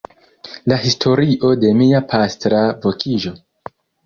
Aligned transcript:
La 0.71 0.77
historio 0.85 1.51
de 1.65 1.75
mia 1.83 2.01
pastra 2.15 2.63
vokiĝo? 2.89 3.37